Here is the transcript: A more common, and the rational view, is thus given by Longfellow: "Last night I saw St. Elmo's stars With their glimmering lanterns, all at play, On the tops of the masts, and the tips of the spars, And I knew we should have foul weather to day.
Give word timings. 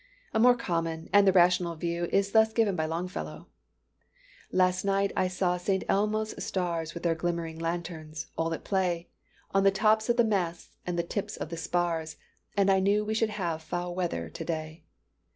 A 0.33 0.39
more 0.39 0.55
common, 0.55 1.09
and 1.13 1.27
the 1.27 1.31
rational 1.31 1.75
view, 1.75 2.05
is 2.05 2.31
thus 2.31 2.53
given 2.53 2.75
by 2.75 2.87
Longfellow: 2.87 3.45
"Last 4.51 4.83
night 4.83 5.11
I 5.15 5.27
saw 5.27 5.57
St. 5.57 5.83
Elmo's 5.87 6.33
stars 6.43 6.95
With 6.95 7.03
their 7.03 7.13
glimmering 7.13 7.59
lanterns, 7.59 8.25
all 8.35 8.51
at 8.55 8.63
play, 8.63 9.09
On 9.53 9.61
the 9.63 9.69
tops 9.69 10.09
of 10.09 10.17
the 10.17 10.23
masts, 10.23 10.75
and 10.87 10.97
the 10.97 11.03
tips 11.03 11.37
of 11.37 11.49
the 11.49 11.55
spars, 11.57 12.17
And 12.57 12.71
I 12.71 12.79
knew 12.79 13.05
we 13.05 13.13
should 13.13 13.29
have 13.29 13.61
foul 13.61 13.93
weather 13.93 14.27
to 14.27 14.43
day. 14.43 14.85